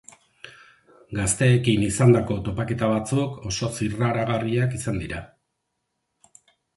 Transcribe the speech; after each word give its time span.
Gazteekin 1.17 1.83
izandako 1.87 2.37
topaketa 2.47 2.89
batzuk 2.93 3.35
oso 3.49 3.69
zirraragarriak 3.81 4.73
izan 4.79 4.97
dira. 5.03 5.21